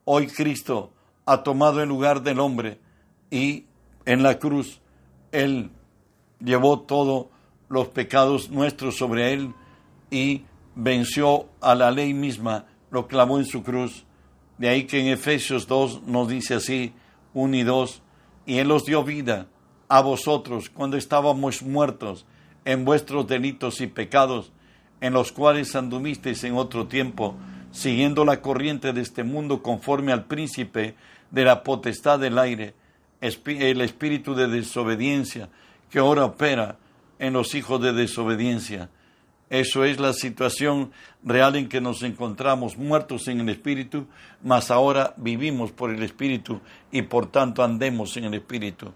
Hoy 0.04 0.26
Cristo 0.26 0.90
ha 1.24 1.42
tomado 1.42 1.82
el 1.82 1.88
lugar 1.88 2.22
del 2.22 2.40
hombre 2.40 2.78
y 3.30 3.64
en 4.04 4.22
la 4.22 4.38
cruz 4.38 4.80
Él 5.32 5.70
llevó 6.40 6.80
todos 6.80 7.26
los 7.68 7.88
pecados 7.88 8.50
nuestros 8.50 8.96
sobre 8.96 9.32
Él 9.32 9.54
y 10.10 10.44
venció 10.74 11.46
a 11.60 11.74
la 11.74 11.90
ley 11.90 12.14
misma, 12.14 12.66
lo 12.94 13.08
clavó 13.08 13.38
en 13.38 13.44
su 13.44 13.64
cruz. 13.64 14.04
De 14.56 14.68
ahí 14.68 14.84
que 14.84 15.00
en 15.00 15.08
Efesios 15.08 15.66
2 15.66 16.04
nos 16.06 16.28
dice 16.28 16.54
así, 16.54 16.92
1 17.34 17.56
y 17.56 17.62
2, 17.64 18.02
y 18.46 18.58
Él 18.58 18.70
os 18.70 18.84
dio 18.84 19.02
vida 19.02 19.48
a 19.88 20.00
vosotros 20.00 20.70
cuando 20.70 20.96
estábamos 20.96 21.62
muertos 21.62 22.24
en 22.64 22.84
vuestros 22.84 23.26
delitos 23.26 23.80
y 23.80 23.88
pecados, 23.88 24.52
en 25.00 25.12
los 25.12 25.32
cuales 25.32 25.74
anduvisteis 25.74 26.44
en 26.44 26.54
otro 26.54 26.86
tiempo, 26.86 27.34
siguiendo 27.72 28.24
la 28.24 28.40
corriente 28.40 28.92
de 28.92 29.00
este 29.00 29.24
mundo 29.24 29.60
conforme 29.60 30.12
al 30.12 30.26
príncipe 30.26 30.94
de 31.32 31.44
la 31.44 31.64
potestad 31.64 32.20
del 32.20 32.38
aire, 32.38 32.74
el 33.20 33.80
espíritu 33.80 34.36
de 34.36 34.46
desobediencia 34.46 35.48
que 35.90 35.98
ahora 35.98 36.26
opera 36.26 36.78
en 37.18 37.32
los 37.32 37.56
hijos 37.56 37.82
de 37.82 37.92
desobediencia. 37.92 38.88
Eso 39.50 39.84
es 39.84 40.00
la 40.00 40.12
situación 40.12 40.90
real 41.22 41.56
en 41.56 41.68
que 41.68 41.80
nos 41.80 42.02
encontramos, 42.02 42.78
muertos 42.78 43.28
en 43.28 43.40
el 43.40 43.48
Espíritu, 43.50 44.06
mas 44.42 44.70
ahora 44.70 45.14
vivimos 45.16 45.70
por 45.70 45.90
el 45.90 46.02
Espíritu 46.02 46.60
y 46.90 47.02
por 47.02 47.30
tanto 47.30 47.62
andemos 47.62 48.16
en 48.16 48.24
el 48.24 48.34
Espíritu. 48.34 48.92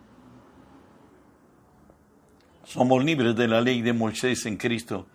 Somos 2.65 3.05
libres 3.05 3.37
de 3.37 3.49
la 3.49 3.61
ley 3.61 3.83
de 3.83 3.93
Moisés 3.93 4.45
en 4.47 4.57
Cristo. 4.57 5.07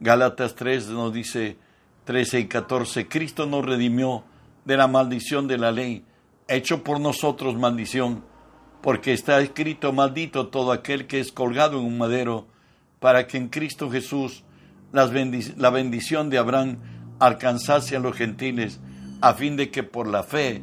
Gálatas 0.00 0.54
3 0.54 0.88
nos 0.88 1.12
dice 1.12 1.56
13 2.04 2.40
y 2.40 2.46
14, 2.48 3.08
Cristo 3.08 3.46
nos 3.46 3.64
redimió 3.64 4.24
de 4.64 4.76
la 4.76 4.88
maldición 4.88 5.46
de 5.46 5.58
la 5.58 5.70
ley, 5.70 6.04
hecho 6.48 6.82
por 6.82 6.98
nosotros 6.98 7.56
maldición, 7.56 8.24
porque 8.82 9.12
está 9.12 9.40
escrito 9.40 9.92
maldito 9.92 10.48
todo 10.48 10.72
aquel 10.72 11.06
que 11.06 11.20
es 11.20 11.30
colgado 11.30 11.78
en 11.78 11.86
un 11.86 11.98
madero, 11.98 12.46
para 12.98 13.26
que 13.26 13.36
en 13.36 13.48
Cristo 13.48 13.90
Jesús 13.90 14.44
la 14.92 15.70
bendición 15.70 16.30
de 16.30 16.38
Abraham 16.38 16.78
alcanzase 17.18 17.96
a 17.96 18.00
los 18.00 18.16
gentiles, 18.16 18.80
a 19.20 19.34
fin 19.34 19.56
de 19.56 19.70
que 19.70 19.82
por 19.82 20.06
la 20.06 20.22
fe 20.22 20.62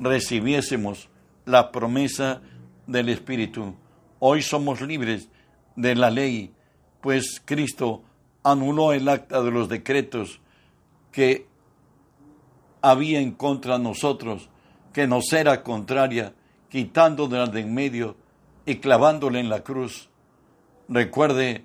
recibiésemos 0.00 1.08
la 1.44 1.72
promesa 1.72 2.42
del 2.86 3.08
Espíritu. 3.08 3.74
Hoy 4.18 4.42
somos 4.42 4.80
libres 4.80 5.28
de 5.76 5.94
la 5.94 6.10
ley, 6.10 6.52
pues 7.00 7.40
Cristo 7.44 8.02
anuló 8.42 8.92
el 8.92 9.08
acta 9.08 9.42
de 9.42 9.50
los 9.50 9.68
decretos 9.68 10.40
que 11.10 11.46
había 12.80 13.20
en 13.20 13.32
contra 13.32 13.78
nosotros, 13.78 14.48
que 14.92 15.06
nos 15.06 15.32
era 15.32 15.62
contraria, 15.62 16.34
quitándola 16.68 17.46
de 17.46 17.60
en 17.60 17.74
medio 17.74 18.16
y 18.66 18.76
clavándola 18.76 19.40
en 19.40 19.48
la 19.48 19.62
cruz. 19.62 20.08
Recuerde, 20.88 21.64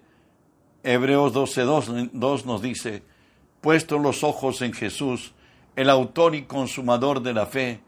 Hebreos 0.83 1.33
12.2 1.33 2.11
2 2.13 2.45
nos 2.45 2.61
dice, 2.61 3.03
puesto 3.61 3.99
los 3.99 4.23
ojos 4.23 4.61
en 4.61 4.73
Jesús, 4.73 5.33
el 5.75 5.89
autor 5.89 6.35
y 6.35 6.43
consumador 6.43 7.21
de 7.21 7.33
la 7.33 7.45
fe, 7.45 7.81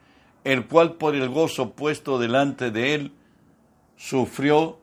el 0.43 0.67
cual 0.67 0.93
por 0.93 1.15
el 1.15 1.29
gozo 1.29 1.71
puesto 1.71 2.19
delante 2.19 2.71
de 2.71 2.95
él, 2.95 3.11
sufrió 3.97 4.79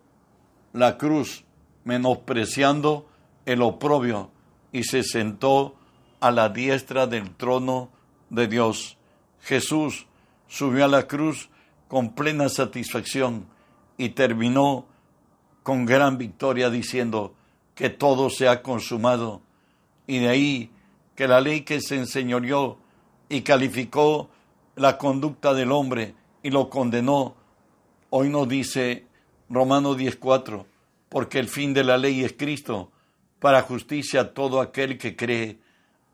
la 0.73 0.99
cruz, 0.99 1.45
menospreciando 1.85 3.09
el 3.47 3.63
oprobio, 3.63 4.31
y 4.73 4.85
se 4.85 5.03
sentó 5.03 5.77
a 6.21 6.31
la 6.31 6.49
diestra 6.49 7.07
del 7.07 7.35
trono 7.35 7.91
de 8.31 8.49
Dios. 8.49 8.97
Jesús 9.41 10.07
subió 10.49 10.85
a 10.85 10.89
la 10.89 11.07
cruz 11.07 11.49
con 11.89 12.15
plena 12.15 12.49
satisfacción 12.49 13.47
y 13.97 14.11
terminó 14.11 14.87
con 15.63 15.87
gran 15.87 16.19
victoria 16.19 16.71
diciendo 16.71 17.35
que 17.77 17.91
todo 17.91 18.31
se 18.31 18.49
ha 18.49 18.63
consumado. 18.63 19.43
Y 20.09 20.19
de 20.19 20.29
ahí 20.29 20.71
que 21.15 21.29
la 21.29 21.41
ley 21.41 21.61
que 21.61 21.81
se 21.81 21.95
enseñoreó 21.95 22.79
y 23.29 23.43
calificó 23.43 24.31
la 24.75 24.99
conducta 24.99 25.55
del 25.55 25.71
hombre 25.71 26.15
y 26.43 26.51
lo 26.51 26.69
condenó, 26.71 27.37
hoy 28.11 28.31
nos 28.31 28.49
dice 28.49 29.07
Romanos 29.49 29.99
10.4, 29.99 30.65
porque 31.09 31.39
el 31.39 31.49
fin 31.49 31.75
de 31.75 31.85
la 31.85 31.99
ley 31.99 32.25
es 32.25 32.33
Cristo, 32.33 32.91
para 33.39 33.63
justicia 33.63 34.23
a 34.23 34.35
todo 34.35 34.61
aquel 34.61 34.99
que 34.99 35.15
cree. 35.15 35.59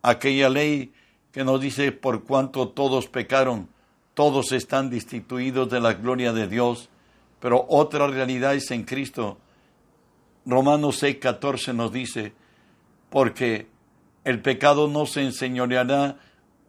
Aquella 0.03 0.49
ley 0.49 0.93
que 1.31 1.45
nos 1.45 1.61
dice, 1.61 1.93
por 1.93 2.25
cuanto 2.25 2.69
todos 2.69 3.07
pecaron, 3.07 3.69
todos 4.15 4.53
están 4.53 4.91
destituidos 4.91 5.71
de 5.71 5.81
la 5.81 5.95
gloria 5.95 6.33
de 6.33 6.49
Dios, 6.49 6.91
pero 7.41 7.67
otra 7.69 8.09
realidad 8.09 8.55
es 8.55 8.71
en 8.73 8.83
Cristo. 8.83 9.39
Romanos 10.45 11.03
6.14 11.03 11.75
nos 11.75 11.93
dice, 11.93 12.33
porque 13.11 13.69
el 14.25 14.41
pecado 14.41 14.89
no 14.89 15.07
se 15.07 15.23
enseñoreará 15.23 16.19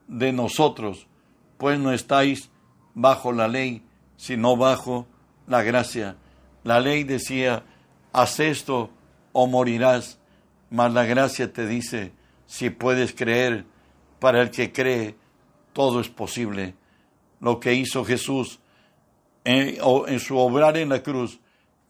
de 0.08 0.32
nosotros, 0.32 1.08
pues 1.58 1.80
no 1.80 1.92
estáis 1.92 2.50
bajo 2.94 3.32
la 3.32 3.48
ley, 3.48 3.84
sino 4.18 4.56
bajo 4.58 5.08
la 5.48 5.64
gracia. 5.64 6.18
La 6.64 6.80
ley 6.80 7.04
decía, 7.04 7.64
haz 8.12 8.40
esto 8.40 8.90
o 9.32 9.48
morirás, 9.48 10.20
mas 10.70 10.94
la 10.94 11.06
gracia 11.06 11.52
te 11.52 11.66
dice, 11.68 12.12
si 12.46 12.70
puedes 12.70 13.14
creer, 13.14 13.66
Para 14.20 14.42
el 14.42 14.52
que 14.52 14.72
cree, 14.72 15.18
todo 15.74 16.00
es 16.00 16.08
posible. 16.08 16.76
Lo 17.42 17.60
que 17.60 17.74
hizo 17.74 18.06
Jesús 18.06 18.62
en, 19.44 19.76
en 20.08 20.20
su 20.22 20.38
obrar 20.38 20.78
en 20.78 20.88
la 20.88 21.04
cruz 21.04 21.42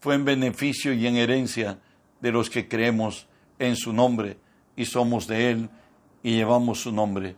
fue 0.04 0.16
en 0.16 0.26
beneficio 0.26 0.92
y 0.92 1.06
en 1.06 1.16
herencia 1.16 1.78
de 2.20 2.30
los 2.30 2.50
que 2.50 2.68
creemos 2.68 3.26
en 3.58 3.74
su 3.74 3.90
nombre 3.90 4.36
y 4.76 4.84
somos 4.84 5.26
de 5.26 5.50
Él 5.50 5.70
y 6.22 6.32
llevamos 6.32 6.82
su 6.82 6.92
nombre. 6.92 7.36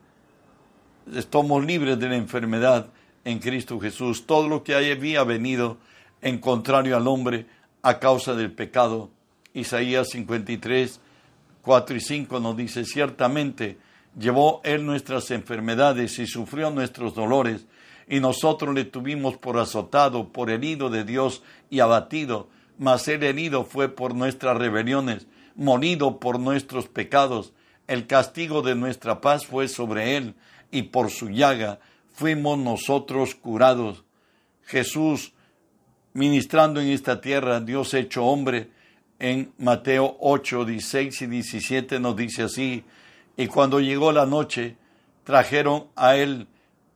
Estamos 1.14 1.64
libres 1.64 1.96
de 1.96 2.08
la 2.08 2.16
enfermedad 2.16 2.88
en 3.24 3.38
Cristo 3.38 3.78
Jesús. 3.78 4.26
Todo 4.26 4.48
lo 4.48 4.64
que 4.64 4.74
había 4.74 5.22
venido 5.22 5.78
en 6.20 6.38
contrario 6.38 6.96
al 6.96 7.06
hombre 7.06 7.46
a 7.82 8.00
causa 8.00 8.34
del 8.34 8.50
pecado. 8.50 9.10
Isaías 9.54 10.08
53, 10.08 10.98
4 11.62 11.96
y 11.96 12.00
5 12.00 12.40
nos 12.40 12.56
dice, 12.56 12.84
ciertamente 12.84 13.78
llevó 14.18 14.60
Él 14.64 14.84
nuestras 14.84 15.30
enfermedades 15.30 16.18
y 16.18 16.26
sufrió 16.26 16.72
nuestros 16.72 17.14
dolores, 17.14 17.64
y 18.08 18.20
nosotros 18.20 18.74
le 18.74 18.84
tuvimos 18.84 19.36
por 19.36 19.58
azotado, 19.58 20.28
por 20.32 20.50
herido 20.50 20.90
de 20.90 21.04
Dios 21.04 21.42
y 21.70 21.80
abatido, 21.80 22.48
mas 22.78 23.08
Él 23.08 23.24
herido 23.24 23.64
fue 23.64 23.88
por 23.88 24.14
nuestras 24.14 24.56
rebeliones, 24.56 25.26
morido 25.54 26.20
por 26.20 26.38
nuestros 26.38 26.88
pecados. 26.88 27.52
El 27.86 28.06
castigo 28.06 28.62
de 28.62 28.74
nuestra 28.74 29.20
paz 29.20 29.46
fue 29.46 29.68
sobre 29.68 30.16
Él, 30.16 30.34
y 30.70 30.82
por 30.82 31.10
su 31.10 31.30
llaga 31.30 31.80
fuimos 32.12 32.58
nosotros 32.58 33.34
curados. 33.34 34.04
Jesús, 34.62 35.32
ministrando 36.12 36.80
en 36.80 36.88
esta 36.88 37.20
tierra, 37.20 37.60
Dios 37.60 37.94
hecho 37.94 38.24
hombre, 38.24 38.70
en 39.18 39.52
Mateo 39.58 40.16
8, 40.20 40.64
16 40.64 41.22
y 41.22 41.26
17 41.26 42.00
nos 42.00 42.16
dice 42.16 42.42
así, 42.42 42.84
y 43.36 43.46
cuando 43.46 43.80
llegó 43.80 44.12
la 44.12 44.26
noche, 44.26 44.76
trajeron 45.24 45.86
a 45.96 46.16
él 46.16 46.46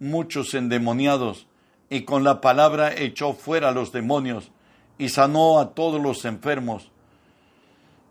muchos 0.01 0.55
endemoniados, 0.55 1.47
y 1.89 2.03
con 2.03 2.25
la 2.25 2.41
palabra 2.41 2.93
echó 2.97 3.35
fuera 3.35 3.71
los 3.71 3.93
demonios, 3.93 4.51
y 4.99 5.11
sanó 5.11 5.61
a 5.61 5.75
todos 5.75 6.01
los 6.01 6.25
enfermos, 6.25 6.91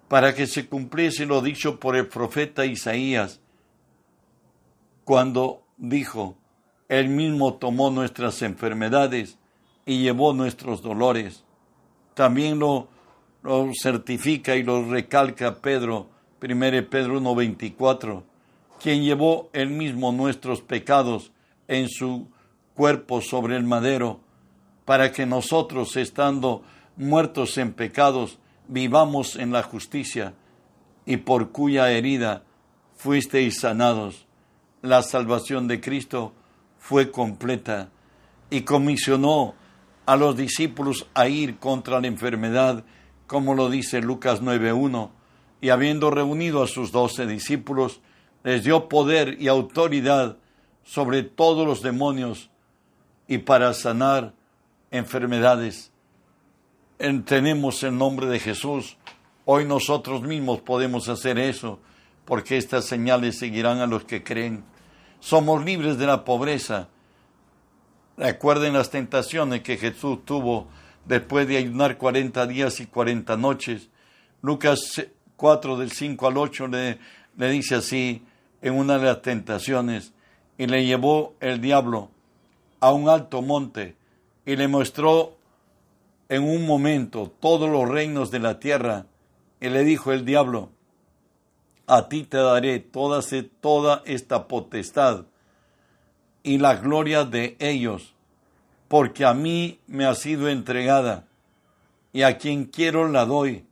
para 0.07 0.33
que 0.33 0.47
se 0.47 0.67
cumpliese 0.67 1.25
lo 1.25 1.41
dicho 1.41 1.79
por 1.79 1.95
el 1.95 2.07
profeta 2.07 2.65
Isaías, 2.65 3.41
cuando 5.03 5.63
dijo, 5.77 6.37
Él 6.87 7.09
mismo 7.09 7.55
tomó 7.55 7.91
nuestras 7.91 8.41
enfermedades 8.41 9.37
y 9.85 10.01
llevó 10.01 10.33
nuestros 10.33 10.81
dolores. 10.81 11.43
También 12.13 12.59
lo, 12.59 12.87
lo 13.41 13.71
certifica 13.73 14.55
y 14.55 14.63
lo 14.63 14.89
recalca 14.89 15.61
Pedro, 15.61 16.09
1 16.41 16.89
Pedro 16.89 17.19
1.24, 17.19 18.23
quien 18.79 19.03
llevó 19.03 19.49
él 19.53 19.69
mismo 19.69 20.11
nuestros 20.11 20.61
pecados 20.61 21.31
en 21.69 21.87
su 21.87 22.27
cuerpo 22.73 23.21
sobre 23.21 23.55
el 23.55 23.63
madero, 23.63 24.19
para 24.83 25.11
que 25.11 25.25
nosotros, 25.25 25.95
estando 25.95 26.63
muertos 26.97 27.57
en 27.57 27.73
pecados, 27.73 28.39
vivamos 28.67 29.35
en 29.35 29.51
la 29.51 29.63
justicia, 29.63 30.33
y 31.05 31.17
por 31.17 31.51
cuya 31.51 31.91
herida 31.91 32.43
fuisteis 32.95 33.59
sanados. 33.59 34.25
La 34.81 35.03
salvación 35.03 35.67
de 35.67 35.79
Cristo 35.79 36.33
fue 36.79 37.11
completa 37.11 37.89
y 38.49 38.61
comisionó 38.61 39.53
a 40.05 40.15
los 40.15 40.35
discípulos 40.35 41.07
a 41.13 41.27
ir 41.27 41.57
contra 41.57 42.01
la 42.01 42.07
enfermedad, 42.07 42.83
como 43.27 43.53
lo 43.53 43.69
dice 43.69 44.01
Lucas 44.01 44.41
9.1, 44.41 45.11
y 45.61 45.69
habiendo 45.69 46.09
reunido 46.09 46.63
a 46.63 46.67
sus 46.67 46.91
doce 46.91 47.27
discípulos, 47.27 48.01
les 48.43 48.63
dio 48.63 48.89
poder 48.89 49.39
y 49.39 49.49
autoridad 49.49 50.37
sobre 50.89 51.21
todos 51.21 51.67
los 51.67 51.83
demonios 51.83 52.49
y 53.27 53.37
para 53.37 53.75
sanar 53.75 54.33
enfermedades. 54.89 55.91
Tenemos 57.25 57.83
el 57.83 57.95
nombre 57.95 58.25
de 58.25 58.39
Jesús. 58.39 58.97
Hoy 59.45 59.65
nosotros 59.65 60.23
mismos 60.23 60.61
podemos 60.61 61.07
hacer 61.07 61.37
eso 61.37 61.79
porque 62.25 62.57
estas 62.57 62.85
señales 62.85 63.37
seguirán 63.37 63.81
a 63.81 63.85
los 63.85 64.03
que 64.03 64.23
creen. 64.23 64.63
Somos 65.19 65.63
libres 65.63 65.99
de 65.99 66.07
la 66.07 66.25
pobreza. 66.25 66.87
Recuerden 68.17 68.73
las 68.73 68.89
tentaciones 68.89 69.61
que 69.61 69.77
Jesús 69.77 70.25
tuvo 70.25 70.69
después 71.05 71.47
de 71.47 71.57
ayunar 71.57 71.99
40 71.99 72.47
días 72.47 72.79
y 72.79 72.87
40 72.87 73.37
noches. 73.37 73.89
Lucas 74.41 74.79
4 75.35 75.77
del 75.77 75.91
5 75.91 76.27
al 76.27 76.37
8 76.37 76.67
le, 76.67 76.97
le 77.37 77.49
dice 77.51 77.75
así 77.75 78.23
en 78.63 78.73
una 78.73 78.97
de 78.97 79.05
las 79.05 79.21
tentaciones, 79.21 80.13
y 80.59 80.67
le 80.67 80.85
llevó 80.85 81.35
el 81.39 81.61
diablo 81.61 82.09
a 82.81 82.91
un 82.91 83.07
alto 83.07 83.41
monte 83.41 83.95
y 84.45 84.57
le 84.57 84.67
mostró 84.67 85.37
en 86.27 86.43
un 86.43 86.67
momento 86.67 87.31
todos 87.39 87.69
los 87.69 87.87
reinos 87.87 88.29
de 88.29 88.39
la 88.39 88.59
tierra, 88.59 89.05
y 89.61 89.69
le 89.69 89.83
dijo 89.83 90.11
el 90.11 90.25
diablo, 90.25 90.69
a 91.87 92.07
ti 92.09 92.23
te 92.23 92.37
daré 92.37 92.79
toda, 92.79 93.21
toda 93.61 94.03
esta 94.05 94.47
potestad 94.47 95.25
y 96.43 96.57
la 96.57 96.75
gloria 96.75 97.23
de 97.23 97.55
ellos, 97.59 98.13
porque 98.89 99.25
a 99.25 99.33
mí 99.33 99.79
me 99.87 100.05
ha 100.05 100.13
sido 100.13 100.49
entregada 100.49 101.25
y 102.11 102.23
a 102.23 102.37
quien 102.37 102.65
quiero 102.65 103.07
la 103.07 103.25
doy. 103.25 103.65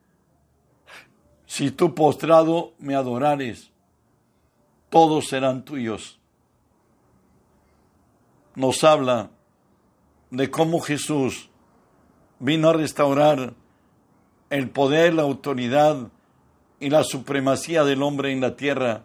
Si 1.46 1.70
tú 1.70 1.94
postrado 1.94 2.74
me 2.80 2.96
adorares, 2.96 3.72
todos 4.90 5.28
serán 5.28 5.64
tuyos. 5.64 6.18
Nos 8.58 8.84
habla 8.84 9.30
de 10.32 10.50
cómo 10.50 10.80
Jesús 10.80 11.52
vino 12.40 12.70
a 12.70 12.74
restaurar 12.74 13.54
el 14.50 14.72
poder, 14.72 15.14
la 15.14 15.22
autoridad, 15.22 16.10
y 16.80 16.90
la 16.90 17.04
supremacía 17.04 17.84
del 17.84 18.02
hombre 18.02 18.32
en 18.32 18.42
la 18.42 18.56
tierra, 18.56 19.04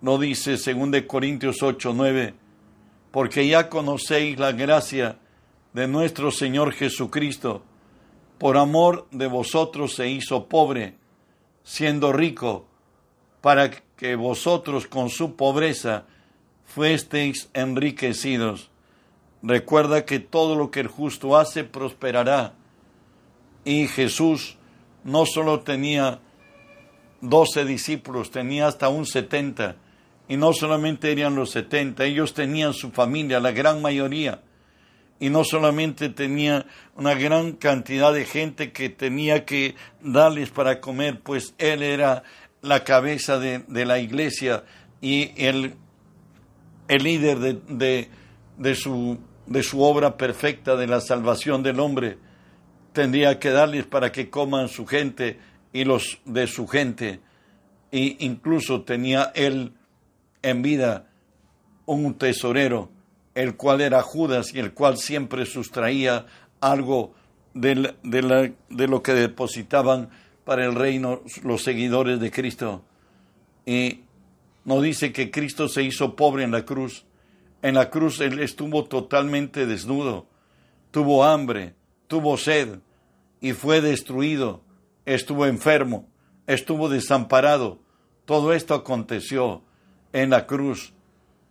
no 0.00 0.18
dice 0.18 0.56
2 0.56 1.02
Corintios 1.06 1.62
8, 1.62 1.92
9, 1.94 2.34
porque 3.12 3.46
ya 3.46 3.68
conocéis 3.68 4.40
la 4.40 4.50
gracia 4.50 5.20
de 5.72 5.86
nuestro 5.86 6.32
Señor 6.32 6.72
Jesucristo, 6.72 7.62
por 8.38 8.56
amor 8.56 9.06
de 9.12 9.28
vosotros 9.28 9.94
se 9.94 10.08
hizo 10.08 10.48
pobre, 10.48 10.96
siendo 11.62 12.12
rico, 12.12 12.66
para 13.40 13.70
que 13.70 14.16
vosotros 14.16 14.88
con 14.88 15.10
su 15.10 15.36
pobreza 15.36 16.06
fuesteis 16.64 17.50
enriquecidos. 17.54 18.69
Recuerda 19.42 20.04
que 20.04 20.18
todo 20.18 20.54
lo 20.54 20.70
que 20.70 20.80
el 20.80 20.88
justo 20.88 21.36
hace 21.36 21.64
prosperará. 21.64 22.54
Y 23.64 23.86
Jesús 23.88 24.56
no 25.04 25.24
solo 25.26 25.60
tenía 25.60 26.20
doce 27.20 27.64
discípulos, 27.64 28.30
tenía 28.30 28.66
hasta 28.66 28.88
un 28.88 29.06
setenta. 29.06 29.76
Y 30.28 30.36
no 30.36 30.52
solamente 30.52 31.10
eran 31.10 31.34
los 31.34 31.50
setenta, 31.50 32.04
ellos 32.04 32.34
tenían 32.34 32.72
su 32.72 32.90
familia, 32.90 33.40
la 33.40 33.50
gran 33.50 33.82
mayoría. 33.82 34.42
Y 35.18 35.28
no 35.28 35.44
solamente 35.44 36.08
tenía 36.08 36.66
una 36.96 37.14
gran 37.14 37.52
cantidad 37.52 38.12
de 38.12 38.24
gente 38.24 38.72
que 38.72 38.88
tenía 38.88 39.44
que 39.44 39.74
darles 40.00 40.50
para 40.50 40.80
comer, 40.80 41.20
pues 41.20 41.54
él 41.58 41.82
era 41.82 42.22
la 42.62 42.84
cabeza 42.84 43.38
de, 43.38 43.64
la 43.68 43.98
iglesia 43.98 44.64
y 45.00 45.32
el, 45.36 45.74
el 46.88 47.02
líder 47.02 47.38
de, 47.38 48.08
de, 48.56 48.74
su, 48.74 49.18
de 49.50 49.64
su 49.64 49.82
obra 49.82 50.16
perfecta 50.16 50.76
de 50.76 50.86
la 50.86 51.00
salvación 51.00 51.62
del 51.62 51.80
hombre. 51.80 52.18
Tendría 52.92 53.38
que 53.38 53.50
darles 53.50 53.84
para 53.84 54.12
que 54.12 54.30
coman 54.30 54.68
su 54.68 54.86
gente 54.86 55.38
y 55.72 55.84
los 55.84 56.20
de 56.24 56.46
su 56.46 56.66
gente. 56.66 57.20
E 57.90 58.16
incluso 58.20 58.82
tenía 58.82 59.32
él 59.34 59.72
en 60.42 60.62
vida 60.62 61.10
un 61.84 62.14
tesorero, 62.14 62.90
el 63.34 63.56
cual 63.56 63.80
era 63.80 64.02
Judas 64.02 64.54
y 64.54 64.60
el 64.60 64.72
cual 64.72 64.96
siempre 64.96 65.44
sustraía 65.44 66.26
algo 66.60 67.12
de, 67.52 67.94
de 68.04 68.86
lo 68.86 69.02
que 69.02 69.14
depositaban 69.14 70.10
para 70.44 70.64
el 70.64 70.76
reino 70.76 71.22
los 71.42 71.64
seguidores 71.64 72.20
de 72.20 72.30
Cristo. 72.30 72.84
Y 73.66 74.02
nos 74.64 74.80
dice 74.84 75.12
que 75.12 75.32
Cristo 75.32 75.68
se 75.68 75.82
hizo 75.82 76.14
pobre 76.14 76.44
en 76.44 76.52
la 76.52 76.64
cruz. 76.64 77.04
En 77.62 77.74
la 77.74 77.90
cruz 77.90 78.20
él 78.20 78.40
estuvo 78.40 78.84
totalmente 78.84 79.66
desnudo, 79.66 80.26
tuvo 80.90 81.24
hambre, 81.24 81.74
tuvo 82.06 82.36
sed 82.36 82.78
y 83.40 83.52
fue 83.52 83.80
destruido 83.80 84.62
estuvo 85.14 85.46
enfermo, 85.46 86.08
estuvo 86.46 86.88
desamparado. 86.88 87.80
Todo 88.24 88.52
esto 88.52 88.74
aconteció 88.74 89.62
en 90.12 90.30
la 90.30 90.46
cruz 90.46 90.92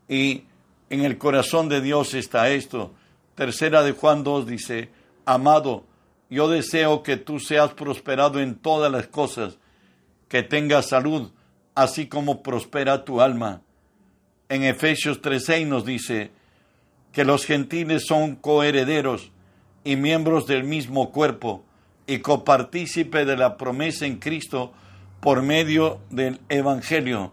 y 0.07 0.43
en 0.89 1.01
el 1.01 1.17
corazón 1.17 1.69
de 1.69 1.81
Dios 1.81 2.13
está 2.13 2.49
esto. 2.49 2.93
Tercera 3.35 3.83
de 3.83 3.91
Juan 3.91 4.23
2 4.23 4.47
dice, 4.47 4.89
amado, 5.25 5.85
yo 6.29 6.47
deseo 6.47 7.03
que 7.03 7.17
tú 7.17 7.39
seas 7.39 7.73
prosperado 7.73 8.39
en 8.39 8.55
todas 8.55 8.91
las 8.91 9.07
cosas, 9.07 9.57
que 10.27 10.43
tengas 10.43 10.87
salud, 10.87 11.31
así 11.75 12.07
como 12.07 12.43
prospera 12.43 13.03
tu 13.03 13.21
alma. 13.21 13.61
En 14.49 14.63
Efesios 14.63 15.21
3.6 15.21 15.67
nos 15.67 15.85
dice 15.85 16.31
que 17.11 17.23
los 17.23 17.45
gentiles 17.45 18.05
son 18.07 18.35
coherederos 18.35 19.31
y 19.83 19.95
miembros 19.95 20.47
del 20.47 20.63
mismo 20.63 21.11
cuerpo 21.11 21.63
y 22.07 22.17
copartícipe 22.17 23.25
de 23.25 23.37
la 23.37 23.57
promesa 23.57 24.07
en 24.07 24.17
Cristo 24.17 24.73
por 25.19 25.43
medio 25.43 26.01
del 26.09 26.39
Evangelio. 26.49 27.31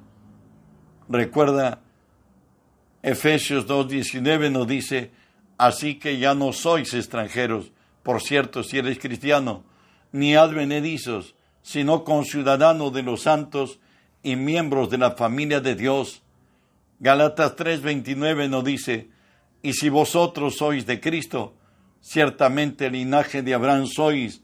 Recuerda, 1.09 1.81
Efesios 3.02 3.66
2.19 3.66 4.50
nos 4.50 4.66
dice, 4.66 5.11
así 5.57 5.94
que 5.94 6.18
ya 6.18 6.35
no 6.35 6.52
sois 6.52 6.92
extranjeros, 6.92 7.72
por 8.02 8.20
cierto, 8.20 8.62
si 8.62 8.76
eres 8.76 8.98
cristiano, 8.98 9.64
ni 10.12 10.35
advenedizos, 10.37 11.35
sino 11.62 12.05
conciudadanos 12.05 12.92
de 12.92 13.02
los 13.02 13.22
santos 13.22 13.81
y 14.22 14.37
miembros 14.37 14.90
de 14.90 14.98
la 14.98 15.12
familia 15.12 15.61
de 15.61 15.76
Dios. 15.76 16.22
Galatas 16.98 17.56
3:29 17.56 18.48
nos 18.48 18.64
dice, 18.64 19.09
y 19.62 19.74
si 19.74 19.88
vosotros 19.88 20.56
sois 20.56 20.87
de 20.87 21.00
Cristo, 21.00 21.54
ciertamente 22.00 22.87
el 22.87 22.92
linaje 22.92 23.42
de 23.42 23.54
Abraham 23.54 23.87
sois 23.87 24.42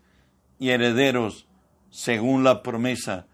y 0.59 0.71
herederos 0.71 1.47
según 1.91 2.45
la 2.45 2.63
promesa. 2.63 3.27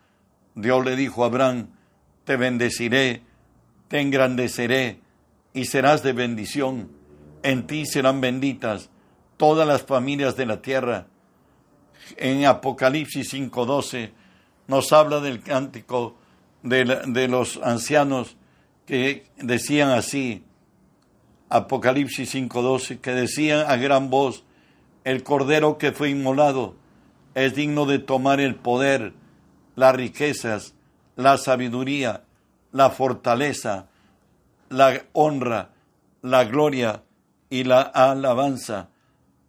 Dios 0.55 0.85
le 0.85 0.97
dijo 0.97 1.25
a 1.25 1.27
Abraham, 1.27 1.69
te 2.25 2.37
bendeciré, 2.37 3.23
te 3.89 4.01
engrandeceré 4.01 5.01
y 5.53 5.65
serás 5.65 6.03
de 6.03 6.13
bendición. 6.13 6.91
En 7.43 7.67
ti 7.67 7.87
serán 7.87 8.21
benditas 8.21 8.91
todas 9.37 9.67
las 9.67 9.83
familias 9.83 10.37
de 10.37 10.47
la 10.47 10.63
tierra. 10.63 11.07
En 12.17 12.45
Apocalipsis 12.47 13.33
5:12 13.33 14.13
nos 14.69 14.93
habla 14.93 15.21
del 15.21 15.43
cántico 15.43 16.17
de, 16.63 16.85
de 17.07 17.29
los 17.29 17.59
ancianos 17.63 18.38
que 18.89 19.27
decían 19.37 19.91
así, 19.91 20.45
Apocalipsis 21.51 22.35
5:12, 22.35 23.01
que 23.01 23.11
decían 23.11 23.67
a 23.69 23.77
gran 23.77 24.09
voz, 24.09 24.45
el 25.05 25.23
cordero 25.23 25.77
que 25.77 25.93
fue 25.93 26.09
inmolado 26.09 26.75
es 27.35 27.55
digno 27.55 27.85
de 27.85 27.99
tomar 27.99 28.41
el 28.41 28.55
poder, 28.55 29.13
las 29.77 29.95
riquezas, 29.95 30.75
la 31.17 31.37
sabiduría, 31.37 32.25
la 32.73 32.89
fortaleza, 32.89 33.89
la 34.71 35.03
honra, 35.13 35.73
la 36.23 36.45
gloria 36.45 37.03
y 37.51 37.65
la 37.65 37.83
alabanza. 37.83 38.89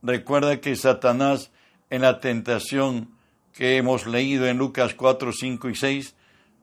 Recuerda 0.04 0.60
que 0.60 0.76
Satanás 0.76 1.50
en 1.90 2.02
la 2.02 2.20
tentación 2.20 3.12
que 3.54 3.78
hemos 3.78 4.06
leído 4.06 4.48
en 4.48 4.58
Lucas 4.58 4.96
4, 4.96 5.32
5 5.32 5.70
y 5.70 5.76
6, 5.76 6.16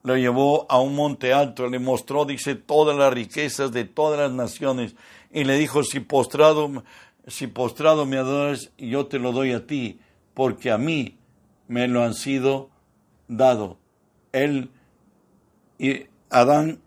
lo 0.07 0.15
llevó 0.15 0.65
a 0.69 0.79
un 0.79 0.95
monte 0.95 1.33
alto, 1.33 1.67
le 1.67 1.79
mostró, 1.79 2.23
dice, 2.23 2.55
todas 2.55 2.95
las 2.95 3.11
riquezas 3.11 3.73
de 3.73 3.83
todas 3.83 4.17
las 4.17 4.31
naciones 4.31 4.95
y 5.31 5.43
le 5.43 5.57
dijo, 5.57 5.83
si 5.83 5.99
postrado, 5.99 6.85
si 7.27 7.47
postrado 7.47 8.05
me 8.05 8.15
adoras, 8.15 8.71
yo 8.77 9.07
te 9.07 9.19
lo 9.19 9.33
doy 9.33 9.51
a 9.51 9.67
ti, 9.67 9.99
porque 10.33 10.71
a 10.71 10.77
mí 10.77 11.17
me 11.67 11.89
lo 11.89 12.03
han 12.03 12.13
sido 12.13 12.69
dado. 13.27 13.77
Él 14.31 14.69
y 15.77 16.05
Adán, 16.29 16.79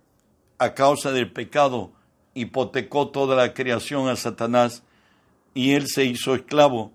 a 0.56 0.72
causa 0.72 1.12
del 1.12 1.30
pecado, 1.30 1.92
hipotecó 2.32 3.08
toda 3.08 3.36
la 3.36 3.52
creación 3.52 4.08
a 4.08 4.16
Satanás 4.16 4.82
y 5.52 5.72
él 5.72 5.88
se 5.88 6.06
hizo 6.06 6.34
esclavo 6.34 6.92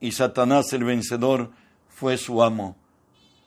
y 0.00 0.10
Satanás 0.10 0.72
el 0.72 0.82
vencedor 0.82 1.52
fue 1.88 2.16
su 2.16 2.42
amo. 2.42 2.76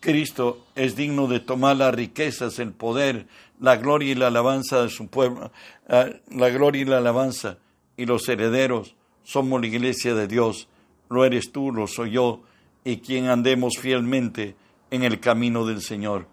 Cristo 0.04 0.66
es 0.76 0.98
digno 0.98 1.28
de 1.28 1.40
tomar 1.40 1.78
las 1.78 1.96
riquezas, 1.96 2.60
el 2.60 2.74
poder, 2.74 3.26
la 3.62 3.78
gloria 3.78 4.12
y 4.12 4.16
la 4.16 4.28
alabanza 4.28 4.84
de 4.84 4.90
su 4.90 5.08
pueblo, 5.08 5.50
ah, 5.88 6.08
la 6.30 6.50
gloria 6.50 6.82
y 6.82 6.86
la 6.86 6.98
alabanza 6.98 7.58
y 7.96 8.06
los 8.06 8.28
herederos. 8.28 8.96
Somos 9.24 9.62
la 9.62 9.68
iglesia 9.68 10.14
de 10.14 10.28
Dios, 10.28 10.68
lo 11.10 11.24
eres 11.24 11.54
tú, 11.54 11.72
lo 11.72 11.88
soy 11.88 12.12
yo, 12.12 12.42
y 12.84 12.98
quien 12.98 13.28
andemos 13.28 13.76
fielmente 13.80 14.58
en 14.92 15.04
el 15.04 15.22
camino 15.22 15.66
del 15.66 15.82
Señor. 15.82 16.28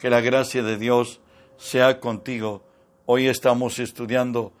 Que 0.00 0.10
la 0.10 0.20
gracia 0.20 0.64
de 0.64 0.76
Dios 0.76 1.20
sea 1.58 2.00
contigo. 2.00 2.64
Hoy 3.06 3.28
estamos 3.28 3.78
estudiando 3.78 4.52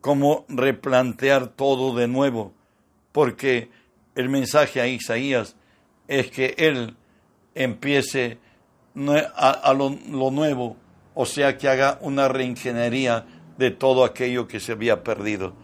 cómo 0.00 0.44
replantear 0.48 1.46
todo 1.46 1.94
de 1.94 2.08
nuevo, 2.08 2.52
porque 3.12 3.70
el 4.16 4.28
mensaje 4.28 4.80
a 4.80 4.88
Isaías 4.88 5.54
es 6.08 6.32
que 6.32 6.56
Él 6.58 6.96
empiece 7.58 8.38
a, 9.34 9.74
lo, 9.74 9.90
nuevo, 10.30 10.76
o 11.14 11.26
sea, 11.26 11.58
que 11.58 11.68
haga 11.68 11.98
una 12.00 12.28
reingeniería 12.28 13.26
de 13.58 13.72
todo 13.72 14.04
aquello 14.04 14.46
que 14.46 14.60
se 14.60 14.72
había 14.72 15.02
perdido. 15.02 15.54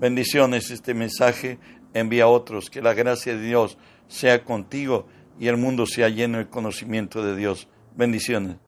Bendiciones, 0.00 0.70
este 0.70 0.94
mensaje 0.94 1.58
envía 1.92 2.24
a 2.24 2.28
otros, 2.28 2.70
que 2.70 2.80
la 2.80 2.94
gracia 2.94 3.36
de 3.36 3.42
Dios 3.42 3.76
sea 4.08 4.42
contigo 4.44 5.06
y 5.38 5.48
el 5.48 5.58
mundo 5.58 5.84
sea 5.86 6.08
lleno 6.08 6.38
del 6.38 6.48
conocimiento 6.48 7.22
de 7.22 7.36
Dios. 7.36 7.68
Bendiciones. 7.94 8.56